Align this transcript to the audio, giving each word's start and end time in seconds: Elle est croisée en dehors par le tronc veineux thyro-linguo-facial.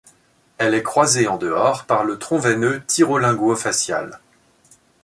Elle 0.57 0.73
est 0.73 0.81
croisée 0.81 1.27
en 1.27 1.37
dehors 1.37 1.85
par 1.85 2.03
le 2.03 2.17
tronc 2.17 2.39
veineux 2.39 2.81
thyro-linguo-facial. 2.87 4.19